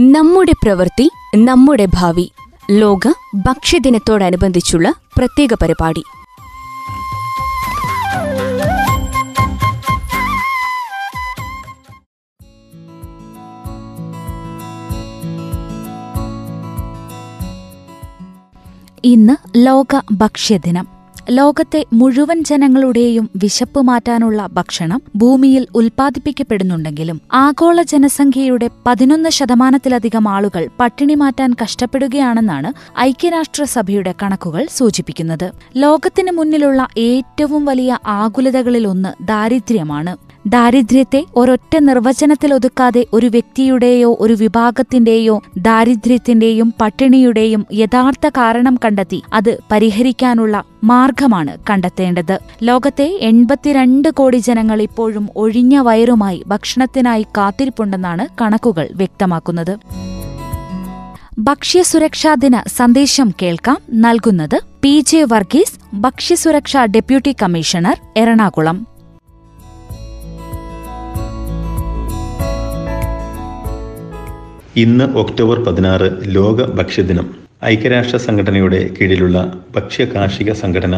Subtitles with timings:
[0.00, 2.32] നമ്മുടെ പ്രവൃത്തി നമ്മുടെ ഭാവി
[2.70, 6.04] ലോക ഭക്ഷ്യദിനത്തോടനുബന്ധിച്ചുള്ള പ്രത്യേക പരിപാടി.
[19.04, 20.93] ഇന്ന് ലോക ഭക്ഷ്യദിനം.
[21.30, 31.54] ലോകത്തെ മുഴുവൻ ജനങ്ങളുടെയും വിശപ്പ് മാറ്റാനുള്ള ഭക്ഷണം ഭൂമിയിൽ ഉൽപ്പാദിപ്പിക്കപ്പെടുന്നുണ്ടെങ്കിലും ആഗോള ജനസംഖ്യയുടെ പതിനൊന്ന് ശതമാനത്തിലധികം ആളുകൾ പട്ടിണി മാറ്റാൻ
[31.64, 35.52] കഷ്ടപ്പെടുകയാണെന്നാണ് ഐക്യരാഷ്ട്രസഭയുടെ കണക്കുകൾ സൂചിപ്പിക്കുന്നത്.
[35.76, 40.33] ലോകത്തിന് മുന്നിലുള്ള ഏറ്റവും വലിയ ആകുലതകളിലൊന്ന് ദാരിദ്ര്യമാണ്.
[40.46, 50.62] ദാരിദ്ര്യത്തെ ഒരൊറ്റ നിർവചനത്തിൽ ഒതുക്കാതെ ഒരു വ്യക്തിയുടെയോ ഒരു വിഭാഗത്തിന്റെയോ ദാരിദ്ര്യത്തിന്റെയും പട്ടിണിയുടെയും യഥാർത്ഥ കാരണം കണ്ടെത്തി അത് പരിഹരിക്കാനുള്ള
[50.84, 52.38] മാർഗമാണ് കണ്ടെത്തേണ്ടത്.
[52.62, 59.78] ലോകത്തെ എൺപത്തിരണ്ട് കോടി ജനങ്ങൾ ഇപ്പോഴും ഒഴിഞ്ഞ വയറുമായി ഭക്ഷണത്തിനായി കാത്തിരിപ്പുണ്ടെന്നാണ് കണക്കുകൾ വ്യക്തമാക്കുന്നത്.
[61.38, 63.78] ഭക്ഷ്യസുരക്ഷാ ദിന സന്ദേശം കേൾക്കാം.
[63.92, 68.93] നൽകുന്നത് പി ജെ വർഗീസ് ഭക്ഷ്യസുരക്ഷാ ഡെപ്യൂട്ടി കമ്മീഷണർ എറണാകുളം.
[74.82, 77.26] ഇന്ന് ഒക്ടോബർ പതിനാറ് ലോക ഭക്ഷ്യദിനം.
[77.72, 79.38] ഐക്യരാഷ്ട്ര സംഘടനയുടെ കീഴിലുള്ള
[79.76, 80.94] ഭക്ഷ്യ കാർഷിക സംഘടന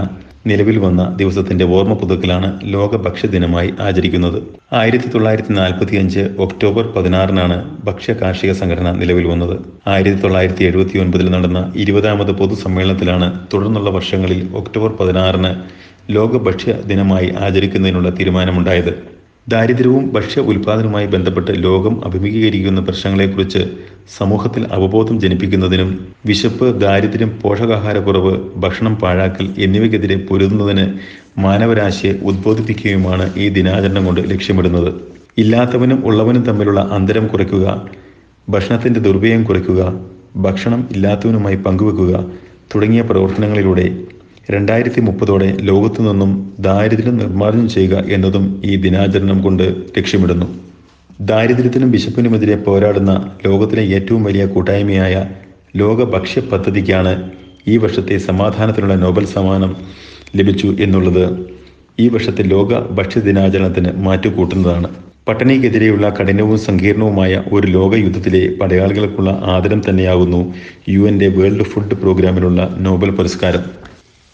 [0.50, 4.38] നിലവിൽ വന്ന ദിവസത്തിന്റെ ഓർമ്മ പുതുക്കലാണ് ലോക ഭക്ഷ്യദിനമായി ആചരിക്കുന്നത്.
[4.80, 7.56] ആയിരത്തി തൊള്ളായിരത്തി നാൽപ്പത്തി അഞ്ച് ഒക്ടോബർ പതിനാറിനാണ്
[7.88, 9.56] ഭക്ഷ്യ കാർഷിക സംഘടന നിലവിൽ വന്നത്.
[9.94, 15.52] ആയിരത്തി തൊള്ളായിരത്തി എഴുപത്തി ഒൻപതിൽ നടന്ന ഇരുപതാമത് പൊതുസമ്മേളനത്തിലാണ് തുടർന്നുള്ള വർഷങ്ങളിൽ ഒക്ടോബർ പതിനാറിന്
[16.16, 18.92] ലോക ഭക്ഷ്യ ദിനമായി ആചരിക്കുന്നതിനുള്ള തീരുമാനമുണ്ടായത്.
[19.46, 23.60] ദാരിദ്ര്യവും ഭക്ഷ്യ ഉൽപാദനവുമായി ബന്ധപ്പെട്ട് ലോകം അഭിമുഖീകരിക്കുന്ന പ്രശ്നങ്ങളെക്കുറിച്ച്
[24.08, 25.90] സമൂഹത്തിൽ അവബോധം ജനിപ്പിക്കുന്നതിനും
[26.26, 30.86] വിശപ്പ് ദാരിദ്ര്യം പോഷകാഹാരക്കുറവ് ഭക്ഷണം പാഴാക്കൽ എന്നിവയ്ക്കെതിരെ പൊരുതുന്നതിന്
[31.38, 34.90] മാനവരാശിയെ ഉദ്ബോധിപ്പിക്കുകയുമാണ് ഈ ദിനാചരണം കൊണ്ട് ലക്ഷ്യമിടുന്നത്.
[35.38, 37.66] ഇല്ലാത്തവനും ഉള്ളവനും തമ്മിലുള്ള അന്തരം കുറയ്ക്കുക
[38.48, 39.80] ഭക്ഷണത്തിന്റെ ദുർവ്യയം കുറയ്ക്കുക
[40.36, 42.12] ഭക്ഷണം ഇല്ലാത്തവനുമായി പങ്കുവെക്കുക
[42.74, 43.86] തുടങ്ങിയ പ്രവർത്തനങ്ങളിലൂടെ
[44.50, 49.62] രണ്ടായിരത്തി മുപ്പതോടെ ലോകത്തു നിന്നും ദാരിദ്ര്യം നിർമ്മാർജനം ചെയ്യുക എന്നതും ഈ ദിനാചരണം കൊണ്ട്
[49.98, 50.46] ലക്ഷ്യമിടുന്നു.
[51.20, 53.12] ദാരിദ്ര്യത്തിനും വിശപ്പിനുമെതിരെ പോരാടുന്ന
[53.46, 55.14] ലോകത്തിലെ ഏറ്റവും വലിയ കൂട്ടായ്മയായ
[55.76, 57.12] ലോക ഭക്ഷ്യ പദ്ധതിക്കാണ്
[57.68, 59.76] ഈ വർഷത്തെ സമാധാനത്തിനുള്ള നോബൽ സമ്മാനം
[60.36, 61.24] ലഭിച്ചു എന്നുള്ളത്
[62.00, 64.90] ഈ വർഷത്തെ ലോക ഭക്ഷ്യ ദിനാചരണത്തിന് മാറ്റുകൂട്ടുന്നതാണ്.
[65.28, 70.54] പട്ടിണിക്കെതിരെയുള്ള കഠിനവും സങ്കീർണവുമായ ഒരു ലോക യുദ്ധത്തിലെ പടയാളികൾക്കുള്ള ആദരം തന്നെയാകുന്നു
[70.88, 73.64] യു എന്റെ വേൾഡ് ഫുഡ് പ്രോഗ്രാമിലുള്ള നോബൽ പുരസ്കാരം.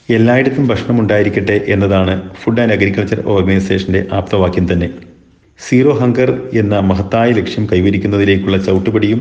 [0.09, 4.89] എല്ലായിടത്തും ഭക്ഷണം ഉണ്ടായിരിക്കട്ടെ എന്നതാണ് ഫുഡ് ആൻഡ് അഗ്രികൾച്ചർ ഓർഗനൈസേഷന്റെ ആപ്തവാക്യം തന്നെ.
[5.59, 9.21] സീറോ ഹങ്കർ എന്ന മഹത്തായ ലക്ഷ്യം കൈവരിക്കുന്നതിലേക്കുള്ള ചവിട്ടുപടിയും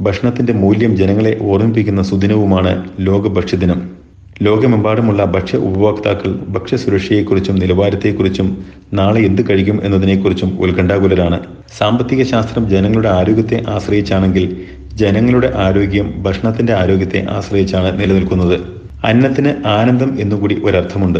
[0.00, 3.80] ഭക്ഷണത്തിന്റെ മൂല്യം ജനങ്ങളെ ഓർമ്മിപ്പിക്കുന്ന സുദിനവുമാണ് ലോക ഭക്ഷ്യദിനം
[4.42, 8.48] ലോകമെമ്പാടുമുള്ള ഭക്ഷ്യ ഉപഭോക്താക്കൾ ഭക്ഷ്യസുരക്ഷയെക്കുറിച്ചും നിലവാരത്തെക്കുറിച്ചും
[8.92, 11.38] നാളെ എന്ത് കഴിക്കും എന്നതിനെക്കുറിച്ചും ഉത്കണ്ഠാകുലരാണ്.
[11.78, 14.56] സാമ്പത്തിക ശാസ്ത്രം ജനങ്ങളുടെ ആരോഗ്യത്തെ ആശ്രയിച്ചാണെങ്കിൽ
[14.94, 18.56] ജനങ്ങളുടെ ആരോഗ്യം ഭക്ഷണത്തിന്റെ ആരോഗ്യത്തെ ആശ്രയിച്ചാണ് നിലനിൽക്കുന്നത്.
[19.04, 21.18] അന്നത്തിന് ആനന്ദം എന്നുകൂടി ഒരർത്ഥമുണ്ട്.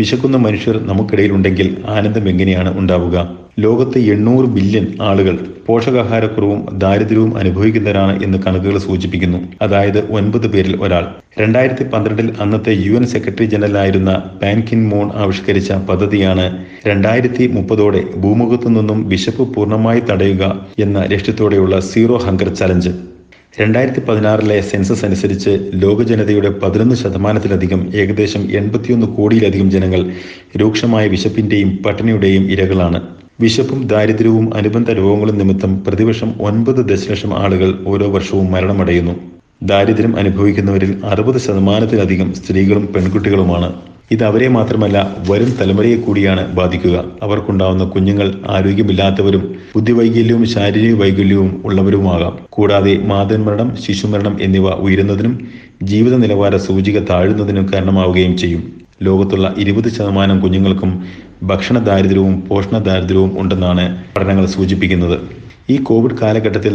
[0.00, 3.16] വിശക്കുന്ന മനുഷ്യർ നമുക്കിടയിലുണ്ടെങ്കിൽ ആനന്ദം എങ്ങനെയാണ് ഉണ്ടാവുക?
[3.58, 9.38] ലോകത്ത് എണ്ണൂറ് ബില്യൺ ആളുകൾ പോഷകാഹാരക്കുറവും ദാരിദ്ര്യവും അനുഭവിക്കുന്നവരാണ് എന്ന് കണക്കുകൾ സൂചിപ്പിക്കുന്നു.
[9.62, 11.04] അതായത് ഒൻപത് പേരിൽ ഒരാൾ.
[11.40, 19.08] രണ്ടായിരത്തി പന്ത്രണ്ടിൽ അന്നത്തെ യു എൻ സെക്രട്ടറി ജനറലായിരുന്ന പാൻകിൻ മോൺ ആവിഷ്കരിച്ച പദ്ധതിയാണ് രണ്ടായിരത്തി മുപ്പതോടെ ഭൂമുഖത്തു നിന്നും
[19.08, 23.09] വിശപ്പ് പൂർണമായി തടയുക എന്ന ലക്ഷ്യത്തോടെയുള്ള സീറോ ഹങ്കർ ചലഞ്ച്.
[23.58, 30.02] രണ്ടായിരത്തി പതിനാറിലെ സെൻസസ് അനുസരിച്ച് ലോക ജനതയുടെ പതിനൊന്ന് ശതമാനത്തിലധികം ഏകദേശം എൺപത്തിയൊന്ന് കോടിയിലധികം ജനങ്ങൾ
[30.56, 33.00] രൂക്ഷമായ വിശപ്പിന്റെയും പട്ടിണിയുടെയും ഇരകളാണ്.
[33.40, 39.14] വിശപ്പും ദാരിദ്ര്യവും അനുബന്ധ രോഗങ്ങളും നിമിത്തം പ്രതിവർഷം ഒൻപത് ദശലക്ഷം ആളുകൾ ഓരോ വർഷവും മരണമടയുന്നു.
[39.62, 43.72] ദാരിദ്ര്യം അനുഭവിക്കുന്നവരിൽ അറുപത് ശതമാനത്തിലധികം സ്ത്രീകളും പെൺകുട്ടികളുമാണ്.
[44.10, 47.04] ഇത് അവരെ മാത്രമല്ല വരും തലമുറയെ കൂടിയാണ് ബാധിക്കുക.
[47.22, 49.42] അവർക്കുണ്ടാവുന്ന കുഞ്ഞുങ്ങൾ ആരോഗ്യമില്ലാത്തവരും
[49.74, 52.38] ബുദ്ധിവൈകല്യവും ശാരീരിക വൈകല്യവും ഉള്ളവരുമാകാം.
[52.50, 55.34] കൂടാതെ മാതൃമരണം ശിശുമരണം എന്നിവ ഉയരുന്നതിനും
[55.82, 58.62] ജീവിത നിലവാര സൂചിക താഴുന്നതിനും കാരണമാവുകയും ചെയ്യും.
[59.02, 60.90] ലോകത്തുള്ള ഇരുപത് ശതമാനം കുഞ്ഞുങ്ങൾക്കും
[61.42, 63.84] ഭക്ഷണ ദാരിദ്ര്യവും പോഷണ ദാരിദ്ര്യവും ഉണ്ടെന്നാണ്
[64.16, 65.18] പഠനങ്ങൾ സൂചിപ്പിക്കുന്നത്.
[65.70, 66.74] ഈ കോവിഡ് കാലഘട്ടത്തിൽ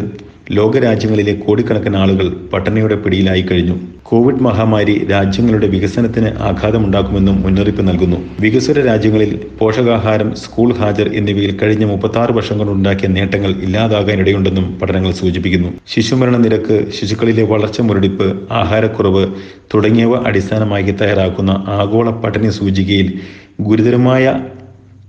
[0.51, 3.75] ലോകരാജ്യങ്ങളിലെ കോടിക്കണക്കിന് ആളുകൾ പട്ടിണിയുടെ പിടിയിലായി കഴിഞ്ഞു.
[4.03, 8.18] കോവിഡ് മഹാമാരി രാജ്യങ്ങളുടെ വികസനത്തിന് ആഘാതമുണ്ടാക്കുമെന്നും മുന്നറിയിപ്പ് നൽകുന്നു.
[8.39, 15.69] വികസ്വര രാജ്യങ്ങളിൽ പോഷകാഹാരം സ്കൂൾ ഹാജർ എന്നിവയിൽ കഴിഞ്ഞ മുപ്പത്തി ആറ് വർഷം കൊണ്ടുണ്ടാക്കിയ നേട്ടങ്ങൾ ഇല്ലാതാകാനിടയുണ്ടെന്നും പഠനങ്ങൾ സൂചിപ്പിക്കുന്നു.
[15.88, 19.27] ശിശുമരണ നിരക്ക് ശിശുക്കളിലെ വളർച്ച മുരടിപ്പ് ആഹാരക്കുറവ്
[19.74, 23.13] തുടങ്ങിയവ അടിസ്ഥാനമാക്കി തയ്യാറാക്കുന്ന ആഗോള പട്ടിണി സൂചികയിൽ
[23.62, 24.39] ഗുരുതരമായ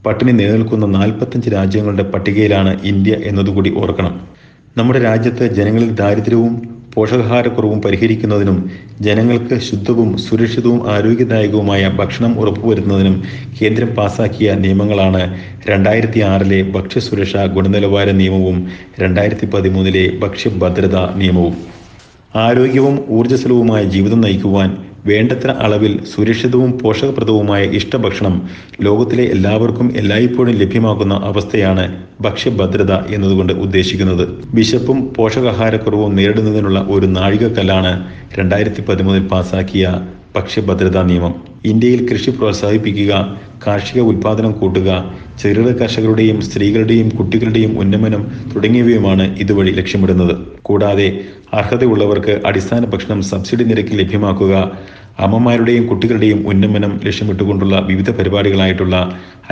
[0.06, 4.35] പട്ടിണി നിലനിൽക്കുന്ന നാൽപ്പത്തഞ്ച് രാജ്യങ്ങളുടെ പട്ടികയിലാണ് ഇന്ത്യ എന്നതുകൂടി ഓർക്കണം.
[4.76, 6.54] നമ്മുടെ രാജ്യത്ത് ജനങ്ങളിൽ ദാരിദ്ര്യവും
[6.94, 8.58] പോഷകാഹാരക്കുറവും പരിഹരിക്കുന്നതിനും
[9.00, 13.16] ജനങ്ങൾക്ക് ശുദ്ധവും സുരക്ഷിതവും ആരോഗ്യദായകവുമായ ഭക്ഷണം ഉറപ്പുവരുത്തുന്നതിനും
[13.58, 15.22] കേന്ദ്രം പാസാക്കിയ നിയമങ്ങളാണ്
[15.68, 18.58] രണ്ടായിരത്തി ആറിലെ ഭക്ഷ്യസുരക്ഷാ ഗുണനിലവാര നിയമവും
[19.00, 21.56] രണ്ടായിരത്തി പതിമൂന്നിലെ ഭക്ഷ്യഭദ്രതാ നിയമവും.
[22.34, 24.70] ആരോഗ്യവും ഊർജസ്വലവുമായ ജീവിതം നയിക്കുവാൻ
[25.08, 28.34] വേണ്ടത്ര അളവിൽ സുരക്ഷിതവും പോഷകപ്രദവുമായ ഇഷ്ടഭക്ഷണം
[28.86, 31.84] ലോകത്തിലെ എല്ലാവർക്കും എല്ലായ്പ്പോഴും ലഭ്യമാകുന്ന അവസ്ഥയാണ്
[32.20, 34.24] ഭക്ഷ്യഭദ്രത എന്നതുകൊണ്ട് ഉദ്ദേശിക്കുന്നത്.
[34.54, 37.92] വിശപ്പും പോഷകാഹാരക്കുറവും നേരിടുന്നതിനുള്ള ഒരു നാഴികക്കല്ലാണ്
[38.38, 39.86] രണ്ടായിരത്തി പതിമൂന്നിൽ പാസാക്കിയ
[40.36, 41.34] ഭക്ഷ്യഭദ്രതാ നിയമം.
[41.70, 43.12] ഇന്ത്യയിൽ കൃഷി പ്രോത്സാഹിപ്പിക്കുക
[43.66, 44.88] കാർഷിക ഉൽപാദനം കൂട്ടുക
[45.38, 48.22] ചെറുകിട കർഷകരുടെയും സ്ത്രീകളുടെയും കുട്ടികളുടെയും ഉന്നമനം
[48.54, 50.34] തുടങ്ങിയവയുമാണ് ഇതുവഴി ലക്ഷ്യമിടുന്നത്.
[50.62, 51.08] കൂടാതെ
[51.52, 54.54] അർഹതയുള്ളവർക്ക് അടിസ്ഥാന ഭക്ഷണം സബ്സിഡി നിരക്കിൽ ലഭ്യമാക്കുക
[55.18, 58.96] അമ്മമാരുടെയും കുട്ടികളുടെയും ഉന്നമനം ലക്ഷ്യമിട്ടുകൊണ്ടുള്ള വിവിധ പരിപാടികളായിട്ടുള്ള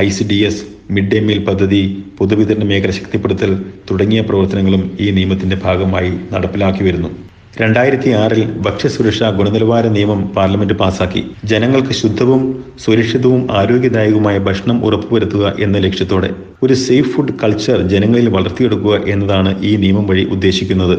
[0.01, 1.83] I C D S mid day meal പദ്ധതി
[2.19, 3.51] പൊതുവിതരണ മേഖല ശക്തിപ്പെടുത്തൽ
[3.91, 7.11] തുടങ്ങിയ പ്രവർത്തനങ്ങളും ഈ നിയമത്തിന്റെ ഭാഗമായി നടപ്പിലാക്കി വരുന്നു.
[7.61, 11.21] രണ്ടായിരത്തി ആറിൽ ഭക്ഷ്യസുരക്ഷാ ഗുണനിലവാര നിയമം പാർലമെന്റ് പാസാക്കി.
[11.45, 12.41] ജനങ്ങൾക്ക് ശുദ്ധവും
[12.85, 16.31] സുരക്ഷിതവും ആരോഗ്യദായകവുമായ ഭക്ഷണം ഉറപ്പുവരുത്തുക എന്ന ലക്ഷ്യത്തോടെ
[16.63, 20.97] ഒരു സേഫ് ഫുഡ് കൾച്ചർ ജനങ്ങളിൽ വളർത്തിയെടുക്കുക എന്നതാണ് ഈ നിയമം വഴി ഉദ്ദേശിക്കുന്നത്.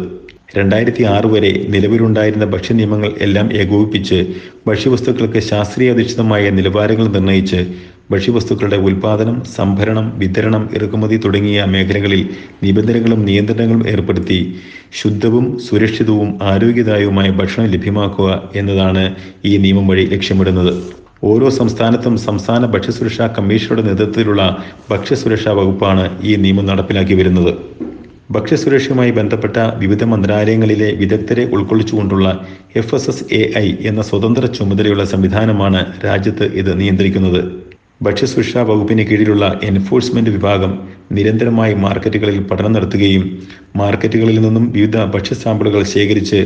[0.57, 4.17] രണ്ടായിരത്തി ആറ് വരെ നിലവിലുണ്ടായിരുന്ന ഭക്ഷ്യ നിയമങ്ങൾ എല്ലാം ഏകോപിപ്പിച്ച്
[4.67, 7.59] ഭക്ഷ്യവസ്തുക്കൾക്ക് ശാസ്ത്രീയാധിഷ്ഠിതമായ നിലവാരങ്ങൾ നിർണയിച്ച്
[8.11, 12.29] ഭക്ഷ്യവസ്തുക്കളുടെ ഉൽപാദനം സംഭരണം വിതരണം ഇറക്കുമതി തുടങ്ങിയ മേഖലകളിൽ
[12.63, 14.39] നിബന്ധനകളും നിയന്ത്രണങ്ങളും ഏർപ്പെടുത്തി
[14.91, 19.15] ശുദ്ധവും സുരക്ഷിതവും ആരോഗ്യദായവുമായ ഭക്ഷണം ലഭ്യമാക്കുക എന്നതാണ്
[19.45, 20.73] ഈ നിയമം വഴി ലക്ഷ്യമിടുന്നത്.
[21.23, 24.57] ഓരോ സംസ്ഥാനത്തും സംസ്ഥാന ഭക്ഷ്യസുരക്ഷാ കമ്മീഷനുടെ നേതൃത്വത്തിലുള്ള
[24.91, 27.53] ഭക്ഷ്യസുരക്ഷാ വകുപ്പാണ് ഈ നിയമം നടപ്പിലാക്കി വരുന്നത്.
[28.31, 32.27] ഭക്ഷ്യസുരക്ഷയുമായി ബന്ധപ്പെട്ട വിവിധ മന്ത്രാലയങ്ങളിലെ വിദഗ്ധരെ ഉൾക്കൊള്ളിച്ചുകൊണ്ടുള്ള
[32.75, 37.64] F S S A I എന്ന സ്വതന്ത്ര ചുമതലയുള്ള സംവിധാനമാണ് രാജ്യത്ത് ഇത് നിയന്ത്രിക്കുന്നത്.
[38.01, 40.71] ഭക്ഷ്യസുരക്ഷാ വകുപ്പിന് കീഴിലുള്ള എൻഫോഴ്സ്മെന്റ് വിഭാഗം
[41.11, 43.23] നിരന്തരമായി മാർക്കറ്റുകളിൽ പഠനം നടത്തുകയും
[43.75, 46.39] മാർക്കറ്റുകളിൽ നിന്നും വിവിധ ഭക്ഷ്യ സാമ്പിളുകൾ ശേഖരിച്ച്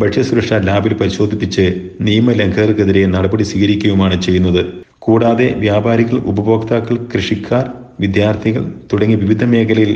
[0.00, 1.64] ഭക്ഷ്യസുരക്ഷാ ലാബിൽ പരിശോധിപ്പിച്ച്
[2.00, 4.62] നിയമലംഘകർക്കെതിരെ നടപടി സ്വീകരിക്കുകയുമാണ് ചെയ്യുന്നത്.
[4.98, 7.64] കൂടാതെ വ്യാപാരികൾ ഉപഭോക്താക്കൾ കൃഷിക്കാർ
[8.00, 8.62] വിദ്യാർത്ഥികൾ
[8.92, 9.92] തുടങ്ങി വിവിധ മേഖലയിൽ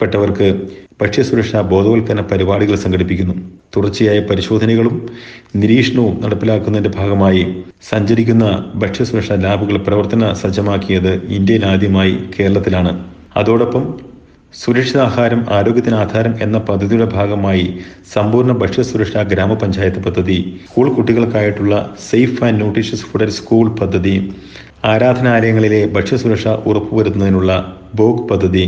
[0.00, 0.48] പെട്ടവർക്ക്
[1.02, 3.34] ഭക്ഷ്യസുരക്ഷാ ബോധവൽക്കരണ പരിപാടികൾ സംഘടിപ്പിക്കുന്നു.
[3.76, 4.94] തുടർച്ചയായ പരിശോധനകളും
[5.60, 7.42] നിരീക്ഷണവും നടപ്പിലാക്കുന്നതിന്റെ ഭാഗമായി
[7.90, 12.92] സഞ്ചരിക്കുന്ന ഭക്ഷ്യസുരക്ഷാ ലാബുകൾ പ്രവർത്തന സജ്ജമാക്കിയത് ഇന്ത്യയിൽ ആദ്യമായി കേരളത്തിലാണ്.
[13.36, 13.84] അതോടൊപ്പം
[14.54, 17.66] സുരക്ഷിത ആഹാരം ആരോഗ്യത്തിന് ആധാരം എന്ന പദ്ധതിയുടെ ഭാഗമായി
[18.14, 21.74] സമ്പൂർണ ഭക്ഷ്യസുരക്ഷാ ഗ്രാമപഞ്ചായത്ത് പദ്ധതി school കുട്ടികൾക്കായിട്ടുള്ള
[22.10, 24.14] safe and nutritious food school പദ്ധതി
[24.84, 27.52] ആരാധനാലയങ്ങളിലെ ഭക്ഷ്യസുരക്ഷ ഉറപ്പുവരുത്തുന്നതിനുള്ള
[27.94, 28.64] ബോഗ് പദ്ധതി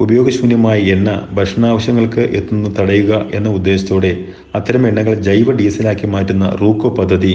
[0.00, 4.12] ഉപയോഗശൂന്യമായ എണ്ണ ഭക്ഷണാവശ്യങ്ങൾക്ക് എത്തുന്നത് തടയുക എന്ന ഉദ്ദേശത്തോടെ
[4.54, 7.32] അത്തരം എണ്ണകൾ ജൈവ ഡീസലാക്കി മാറ്റുന്ന റൂക്കോ പദ്ധതി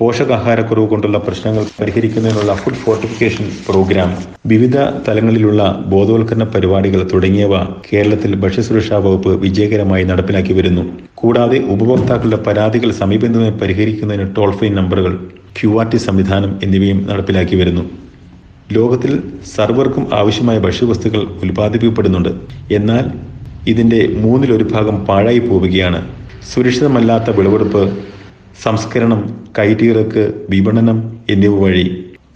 [0.00, 4.10] പോഷകാഹാരക്കുറവ് കൊണ്ടുള്ള പ്രശ്നങ്ങൾ പരിഹരിക്കുന്നതിനുള്ള ഫുഡ് ഫോർട്ടിഫിക്കേഷൻ പ്രോഗ്രാം
[4.46, 4.76] വിവിധ
[5.08, 7.54] തലങ്ങളിലുള്ള ബോധവൽക്കരണ പരിപാടികൾ തുടങ്ങിയവ
[7.92, 10.84] കേരളത്തിൽ ഭക്ഷ്യസുരക്ഷാ വകുപ്പ് വിജയകരമായി നടപ്പിലാക്കി വരുന്നു.
[11.14, 15.14] കൂടാതെ ഉപഭോക്താക്കളുടെ പരാതികൾ സമീപം പരിഹരിക്കുന്നതിന് ടോൾ ഫ്രീ നമ്പറുകൾ
[15.60, 17.84] ക്യു ആർ ടി സംവിധാനം എന്നിവയും നടപ്പിലാക്കി വരുന്നു.
[18.70, 19.12] ലോകത്തിൽ
[19.56, 22.30] സർവർക്കും ആവശ്യമായ ഭക്ഷ്യവസ്തുക്കൾ ഉൽപ്പാദിപ്പിക്കപ്പെടുന്നുണ്ട്.
[22.70, 23.04] എന്നാൽ
[23.66, 26.00] ഇതിന്റെ മൂന്നിലൊരു ഭാഗം പാഴായി പോവുകയാണ്.
[26.42, 27.82] സുരക്ഷിതമല്ലാത്ത വിളവെടുപ്പ്
[28.56, 29.20] സംസ്കരണം
[29.58, 30.98] കയറ്റിയിറക്ക് വിപണനം
[31.30, 31.84] എന്നിവ വഴി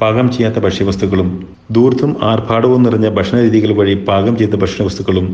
[0.01, 1.29] പാകം ചെയ്യാത്ത ഭക്ഷ്യവസ്തുക്കളും
[1.71, 5.27] ദൂർത്തും ആർഭാടവും നിറഞ്ഞ ഭക്ഷണരീതികൾ വഴി പാകം ചെയ്ത ഭക്ഷണവസ്തുക്കളും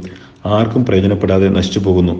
[0.57, 2.15] ആർക്കും പ്രയോജനപ്പെടാതെ നശിച്ചു പോകുന്നു.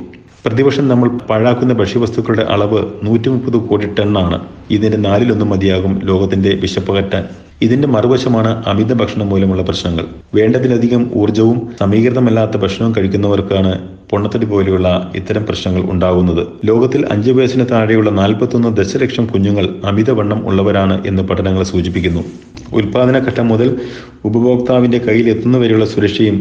[0.47, 4.39] പ്രതിവർഷം നമ്മൾ പാഴാക്കുന്ന ഭക്ഷ്യവസ്തുക്കളുടെ അളവ് നൂറ്റി മുപ്പത് കോടി ടണ്ണാണ്.
[4.71, 7.23] ഇതിന്റെ നാലിലൊന്നും മതിയാകും ലോകത്തിന്റെ വിശപ്പകറ്റാൻ.
[7.63, 10.05] ഇതിന്റെ മറുവശമാണ് അമിത ഭക്ഷണം മൂലമുള്ള പ്രശ്നങ്ങൾ.
[10.35, 13.73] വേണ്ടതിലധികം ഊർജവും സമീകൃതമല്ലാത്ത ഭക്ഷണവും കഴിക്കുന്നവർക്കാണ്
[14.15, 14.89] പൊണ്ണത്തടി പോലെയുള്ള
[15.21, 16.43] ഇത്തരം പ്രശ്നങ്ങൾ ഉണ്ടാകുന്നത്.
[16.71, 22.25] ലോകത്തിൽ അഞ്ചു വയസ്സിന് താഴെയുള്ള നാൽപ്പത്തൊന്ന് ദശലക്ഷം കുഞ്ഞുങ്ങൾ അമിതവണ്ണം ഉള്ളവരാണ് എന്ന് പഠനങ്ങൾ സൂചിപ്പിക്കുന്നു.
[22.79, 23.69] ഉൽപാദന ഘട്ടം മുതൽ
[24.29, 26.37] ഉപഭോക്താവിന്റെ കയ്യിൽ എത്തുന്നവരെയുള്ള സുരക്ഷയും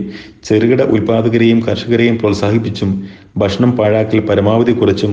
[0.47, 2.89] ചെറുകിട ഉൽപാദകരെയും കർഷകരെയും പ്രോത്സാഹിപ്പിച്ചും
[3.37, 5.11] ഭക്ഷണം പാഴാക്കൽ പരമാവധി കുറച്ചും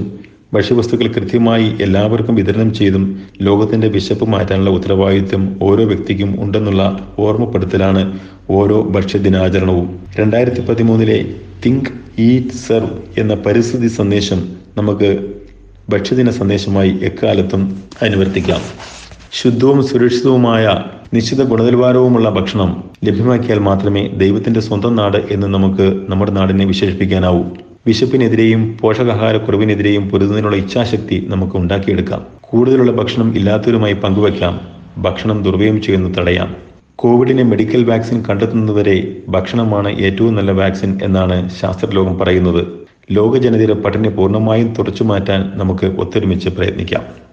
[0.55, 8.19] ഭക്ഷ്യവസ്തുക്കൾ കൃത്യമായി എല്ലാവർക്കും വിതരണം ചെയ്തും ലോകത്തിന്റെ വിശപ്പ് മാറ്റാനുള്ള ഉത്തരവാദിത്വം ഓരോ വ്യക്തിക്കും ഉണ്ടെന്നുള്ള ഓർമ്മപ്പെടുത്തലാണ്
[8.51, 9.99] ഓരോ ഭക്ഷ്യദിനാചരണവും.
[10.19, 11.35] രണ്ടായിരത്തി പതിമൂന്നിലെ
[11.67, 11.89] തിങ്ക്
[12.19, 15.33] ഈറ്റ് സെർവ് എന്ന പരിസ്ഥിതി സന്ദേശം നമുക്ക്
[15.89, 18.61] ഭക്ഷ്യദിന സന്ദേശമായി എക്കാലത്തും അനുവർത്തിക്കാം.
[19.33, 27.45] ശുദ്ധവും സുരക്ഷിതവുമായ നിശ്ചിത ഗുണനിലവാരവുമുള്ള ഭക്ഷണം ലഭ്യമാക്കിയാൽ മാത്രമേ ദൈവത്തിന്റെ സ്വന്തം നാട് എന്ന് നമുക്ക് നമ്മുടെ നാടിനെ വിശേഷിപ്പിക്കാനാവൂ.
[27.87, 32.27] വിശപ്പിനെതിരെയും പോഷകാഹാരക്കുറവിനെതിരെയും പൊരുതുന്നതിനുള്ള ഇച്ഛാശക്തി നമുക്ക് ഉണ്ടാക്കിയെടുക്കാം.
[32.41, 34.61] കൂടുതലുള്ള ഭക്ഷണം ഇല്ലാത്തവരുമായി പങ്കുവയ്ക്കാം.
[34.99, 36.57] ഭക്ഷണം ദുർവ്യം ചെയ്യുന്ന തടയാം.
[36.97, 42.67] കോവിഡിനെ മെഡിക്കൽ വാക്സിൻ കണ്ടെത്തുന്നതുവരെ ഭക്ഷണമാണ് ഏറ്റവും നല്ല വാക്സിൻ എന്നാണ് ശാസ്ത്രലോകം പറയുന്നത്.
[43.13, 47.30] ലോക ജനതയുടെ പട്ടിണി പൂർണമായും തുറച്ചു മാറ്റാൻ നമുക്ക് ഒത്തൊരുമിച്ച് പ്രയത്നിക്കാം.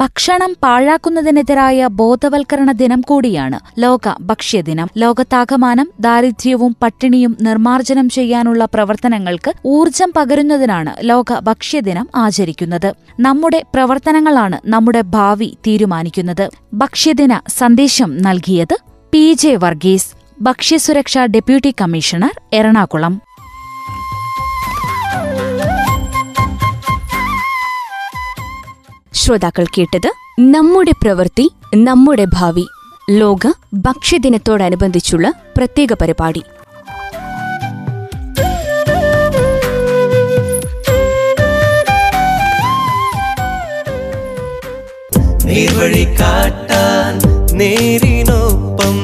[0.00, 4.88] ഭക്ഷണം പാഴാക്കുന്നതിനെതിരായ ബോധവൽക്കരണ ദിനം കൂടിയാണ് ലോക ഭക്ഷ്യദിനം.
[4.96, 12.94] ലോകത്താകമാനം ദാരിദ്ര്യവും പട്ടിണിയും നിർമ്മാർജനം ചെയ്യാനുള്ള പ്രവർത്തനങ്ങൾക്ക് ഊർജം പകരുന്നതിനാണ് ലോക ഭക്ഷ്യദിനം ആചരിക്കുന്നത്.
[13.20, 16.48] നമ്മുടെ പ്രവർത്തനങ്ങളാണ് നമ്മുടെ ഭാവി തീരുമാനിക്കുന്നത്.
[16.74, 18.76] ഭക്ഷ്യദിന സന്ദേശം നൽകിയത്
[19.12, 20.10] പി ജെ വർഗീസ്.
[20.42, 23.27] ഭക്ഷ്യസുരക്ഷാ ഡെപ്യൂട്ടി കമ്മീഷണർ എറണാകുളം.
[29.28, 32.68] ശ്രോതാക്കൾ കേട്ടത് നമ്മുടെ പ്രവൃത്തി നമ്മുടെ ഭാവി
[33.10, 36.42] ലോക ഭക്ഷ്യദിനത്തോടനുബന്ധിച്ചുള്ള പ്രത്യേക പരിപാടി.
[46.20, 47.18] കാട്ടാൻ
[47.58, 48.96] നേരിനൊപ്പം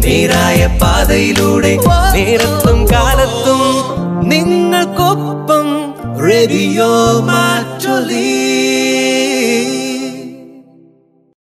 [0.00, 1.78] നേരായ പാതയിലൂടെ
[2.14, 3.60] നേരത്തും കാലത്തും
[4.28, 5.68] നിങ്ങൾക്കൊപ്പം
[6.28, 9.21] റേഡിയോ മാറ്റൊലി.